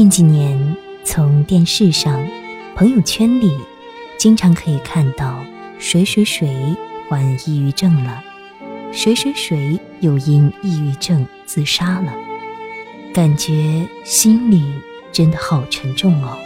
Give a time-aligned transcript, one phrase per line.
[0.00, 2.26] 近几年，从电视上、
[2.74, 3.54] 朋友圈里，
[4.18, 5.44] 经常可以看到
[5.78, 6.74] 谁谁谁
[7.06, 8.24] 患抑郁症了，
[8.92, 12.14] 谁谁谁又因抑郁症自杀了，
[13.12, 14.72] 感觉心里
[15.12, 16.38] 真的好沉重哦。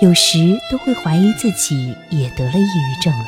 [0.00, 3.26] 有时都会怀疑自己也得了抑郁症了。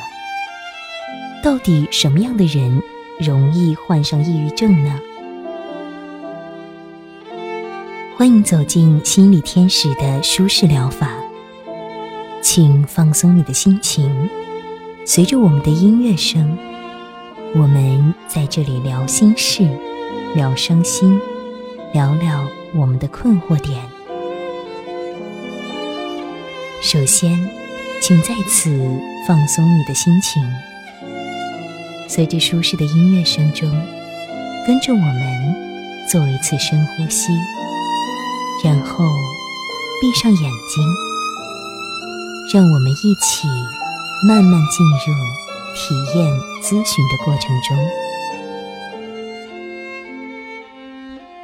[1.43, 2.81] 到底什么样的人
[3.19, 4.97] 容易患上抑郁症呢？
[8.17, 11.11] 欢迎走进心理天使的舒适疗法，
[12.41, 14.27] 请放松你的心情，
[15.05, 16.57] 随着我们的音乐声，
[17.53, 19.69] 我们在这里聊心事，
[20.33, 21.21] 聊伤心，
[21.93, 22.43] 聊聊
[22.73, 23.79] 我们的困惑点。
[26.81, 27.47] 首先，
[28.01, 28.71] 请在此
[29.27, 30.41] 放松你的心情，
[32.09, 33.69] 随着舒适的音乐声中，
[34.65, 35.55] 跟着我们
[36.09, 37.31] 做一次深呼吸。
[38.63, 39.05] 然后
[40.01, 40.83] 闭上眼睛，
[42.53, 43.47] 让我们一起
[44.27, 45.13] 慢慢进入
[45.75, 46.27] 体验
[46.61, 47.77] 咨询的过程中。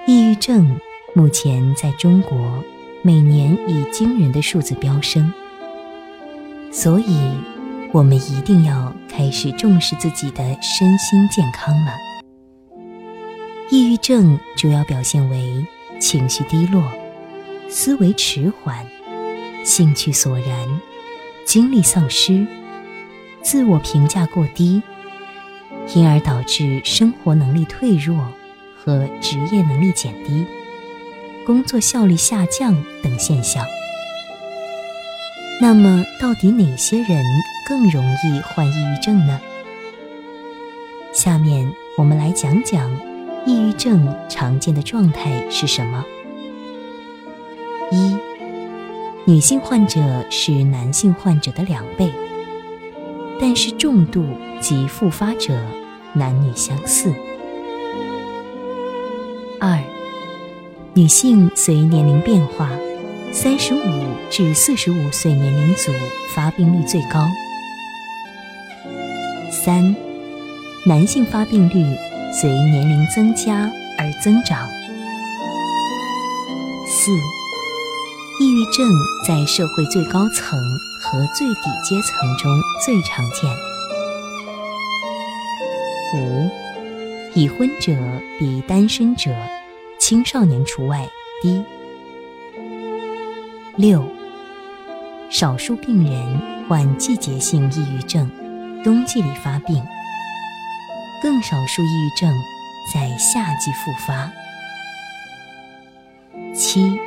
[0.06, 0.80] 抑郁症
[1.14, 2.64] 目前在中国
[3.03, 5.31] 每年以惊人的数字飙升，
[6.72, 7.31] 所以
[7.91, 11.94] 我们一定要开始重视自己的身心健康了。
[13.69, 15.66] 抑郁症主要表现为
[16.00, 16.84] 情绪低落。
[17.76, 18.86] 思维迟缓，
[19.66, 20.48] 兴趣索然，
[21.44, 22.46] 精力丧失，
[23.42, 24.80] 自我评价过低，
[25.96, 28.32] 因而导致生活能力退弱
[28.78, 30.46] 和职业能力减低，
[31.48, 33.66] 工作效率下降等现象。
[35.60, 37.26] 那么，到底哪些人
[37.68, 39.42] 更容易患抑郁症呢？
[41.12, 42.88] 下面我们来讲讲
[43.48, 46.06] 抑郁症常见的状态是什么。
[47.94, 48.18] 一，
[49.26, 52.12] 女性患者是男性患者的两倍，
[53.40, 54.26] 但是重度
[54.59, 55.54] 及复发者
[56.14, 57.14] 男女相似。
[59.59, 59.80] 二，
[60.96, 62.70] 女性随年龄变化，
[63.32, 63.80] 三十五
[64.32, 65.92] 至四十五岁年龄组
[66.34, 67.28] 发病率最高。
[69.52, 69.96] 三，
[70.88, 71.86] 男性发病率
[72.42, 74.68] 随年龄增加而增长。
[76.88, 77.12] 四。
[78.40, 78.90] 抑郁症
[79.28, 80.60] 在社会最高层
[81.00, 82.52] 和最底阶层中
[82.84, 83.50] 最常见。
[86.16, 86.50] 五，
[87.36, 87.94] 已婚者
[88.40, 89.32] 比单身者
[90.00, 91.08] （青少年除外）
[91.44, 91.64] 低。
[93.76, 94.04] 六，
[95.30, 98.30] 少数病人患季节性抑郁症，
[98.84, 99.78] 冬季里发病；
[101.22, 102.34] 更少数抑郁症
[102.92, 104.32] 在夏季复发。
[106.56, 107.00] 七。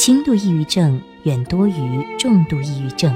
[0.00, 3.14] 轻度抑郁症远多于重度抑郁症。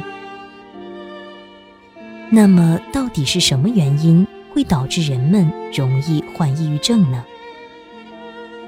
[2.30, 7.24] 那么，到底是什么原因会导致人们容易患抑郁症呢？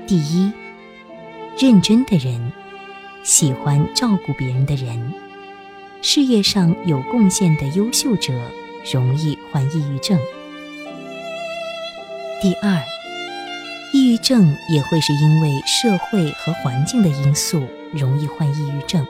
[0.07, 0.51] 第一，
[1.59, 2.53] 认真的人，
[3.23, 5.13] 喜欢照顾别人的人，
[6.01, 8.33] 事业上有贡献的优秀者，
[8.91, 10.19] 容易患抑郁症。
[12.41, 12.83] 第二，
[13.93, 17.69] 抑郁症也会是因为社会和环境的因素。
[17.93, 19.07] 容易患抑郁症，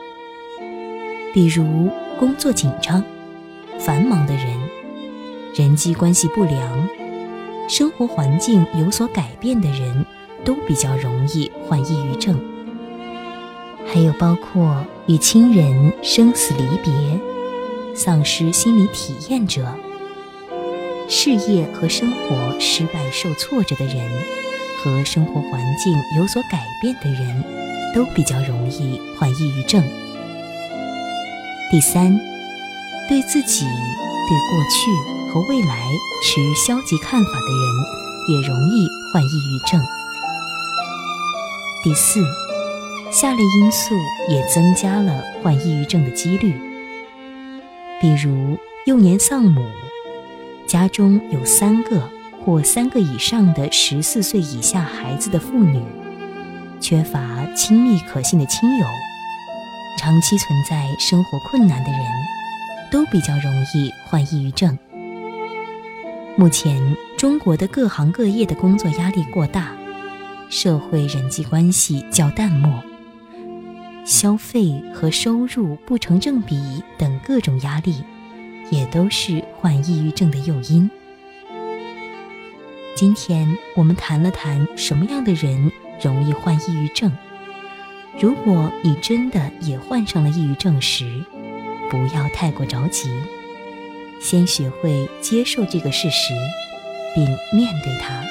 [1.33, 1.89] 比如
[2.19, 3.03] 工作紧张、
[3.79, 4.45] 繁忙的人，
[5.55, 6.87] 人际关系不良，
[7.67, 10.05] 生活环境有所改变的人，
[10.43, 12.39] 都比较容易患抑郁症。
[13.85, 16.93] 还有包括与亲人生死离别、
[17.95, 19.65] 丧失心理体验者，
[21.07, 23.95] 事业和生活失败受挫折的人，
[24.91, 27.43] 和生活环境有所改变的人。
[27.93, 29.83] 都比较容易患抑郁症。
[31.71, 32.15] 第三，
[33.09, 35.87] 对自己、对过去和未来
[36.23, 37.65] 持消极看法的人，
[38.29, 39.81] 也容易患抑郁症。
[41.83, 42.21] 第四，
[43.11, 43.95] 下列因素
[44.29, 46.53] 也增加了患抑郁症的几率，
[47.99, 49.65] 比如幼年丧母，
[50.67, 52.09] 家中有三个
[52.47, 55.83] 或三个以上的十四岁以下孩子的妇女。
[56.79, 58.85] 缺乏亲密可信的亲友，
[59.99, 62.01] 长期存在生活困难的人，
[62.89, 64.79] 都比较容易患抑郁症。
[66.37, 66.81] 目前，
[67.17, 69.75] 中国的各行各业的工作压力过大，
[70.49, 72.81] 社会人际关系较淡漠，
[74.05, 78.05] 消费和收入不成正比等各种压力，
[78.71, 80.89] 也都是患抑郁症的诱因。
[82.97, 85.71] 今天我们谈了谈什么样的人。
[86.01, 87.11] 容易患抑郁症，
[88.19, 91.23] 如果你真的也患上了抑郁症时，
[91.89, 93.09] 不要太过着急，
[94.21, 96.35] 先学会接受这个事实，
[97.15, 98.23] 并面对它。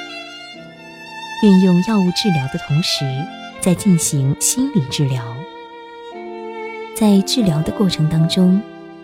[1.43, 3.03] 运用药物治疗的同时，
[3.59, 5.35] 在进行心理治疗。
[6.95, 8.61] 在治疗的过程当中，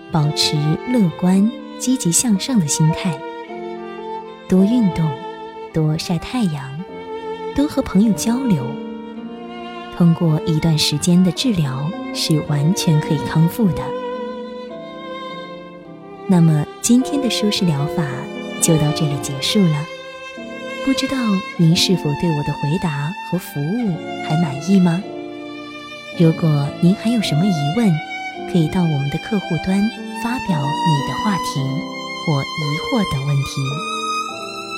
[0.10, 0.56] 保持
[0.88, 3.20] 乐观、积极向上的心态，
[4.48, 5.06] 多运动，
[5.74, 6.80] 多晒太阳，
[7.56, 8.64] 多和朋友交流。
[9.98, 13.82] 通过一段时间的治疗，是完全可以康复的。
[16.28, 18.06] 那么，今天的舒适疗法
[18.62, 19.86] 就到这里结束了。
[20.86, 21.18] 不知道
[21.58, 23.96] 您是否对我的回答和服务
[24.28, 25.02] 还满意吗？
[26.20, 27.90] 如果您还有什么疑问，
[28.52, 29.82] 可以到我们的客户端
[30.24, 31.60] 发表你的话题
[32.26, 33.52] 或疑惑等问题，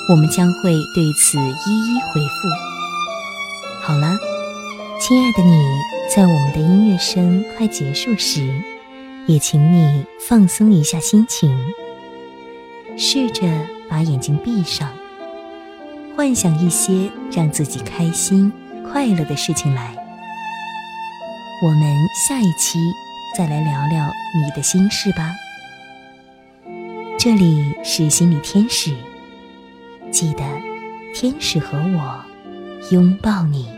[0.08, 2.48] 我们将会对此一一回复。
[3.82, 4.16] 好了，
[5.00, 5.64] 亲爱的你，
[6.14, 8.62] 在我们的音乐声快结束时，
[9.26, 11.58] 也请你放松一下心情，
[12.96, 13.42] 试着
[13.88, 14.88] 把眼睛闭上，
[16.16, 18.52] 幻想一些让自己开心、
[18.88, 19.92] 快乐的事情来。
[21.64, 21.80] 我们
[22.28, 22.78] 下一期
[23.36, 24.06] 再来聊聊
[24.36, 25.34] 你的心事吧。
[27.18, 28.94] 这里是心理天使，
[30.16, 30.42] 记得
[31.12, 32.24] 天使和我
[32.90, 33.75] 拥抱你。